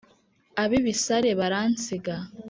Ab'ibisare 0.63 1.31
baransiga 1.39 2.15